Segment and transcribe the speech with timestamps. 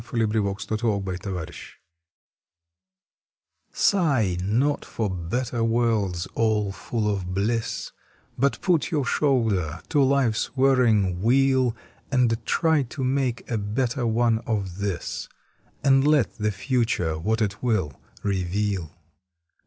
[0.01, 1.25] June Eighteenth SIGH NOT
[3.71, 7.91] OIGH not for better worlds all full of bliss,
[8.35, 11.75] But put your shoulder to life s whir ring wheel
[12.11, 15.29] And try to make a better one of this,
[15.83, 17.93] And let the future what it will
[18.23, 18.97] reveal.